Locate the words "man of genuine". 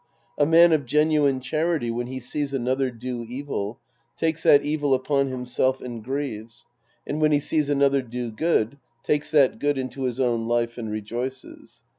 0.47-1.41